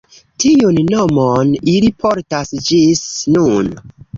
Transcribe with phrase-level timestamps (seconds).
[0.43, 3.07] Tiun nomon ili portas ĝis
[3.37, 3.73] nun.